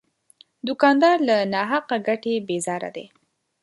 دوکاندار 0.67 1.17
له 1.29 1.37
ناحقه 1.53 1.97
ګټې 2.07 2.33
بیزاره 2.47 2.89
دی. 2.95 3.05